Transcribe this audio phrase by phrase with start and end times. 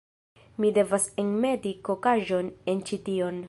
[0.63, 3.39] Mi devas enmeti kokaĵon en ĉi tion